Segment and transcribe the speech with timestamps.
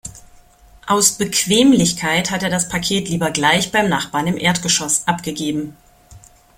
[0.87, 5.77] Aus Bequemlichkeit hat er das Paket lieber gleich beim Nachbarn im Erdgeschoss abgegeben.